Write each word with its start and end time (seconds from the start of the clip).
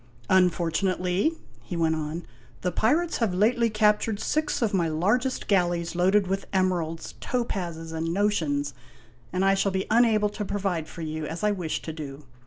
"Unfortunately," 0.31 1.33
he 1.61 1.77
went 1.77 1.93
on," 1.93 2.25
the 2.63 2.71
pirates 2.71 3.17
have 3.17 3.35
lately 3.35 3.69
captured 3.69 4.19
six 4.19 4.59
of 4.63 4.73
my 4.73 4.87
largest 4.87 5.47
galleys 5.47 5.93
loaded 5.95 6.25
with 6.25 6.47
emeralds, 6.51 7.13
topazes, 7.21 7.91
and 7.93 8.11
notions, 8.11 8.73
and 9.31 9.45
I 9.45 9.53
shall 9.53 9.71
be 9.71 9.85
unable 9.91 10.29
to 10.29 10.43
provide 10.43 10.87
for 10.87 11.03
you 11.03 11.27
as 11.27 11.43
I 11.43 11.51
wished 11.51 11.85
to 11.85 11.93
do. 11.93 12.23